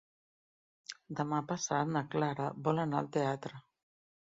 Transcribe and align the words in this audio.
Demà 1.19 1.41
passat 1.51 1.93
na 1.97 2.03
Clara 2.17 2.49
vol 2.69 2.83
anar 2.87 3.03
al 3.05 3.13
teatre. 3.21 3.65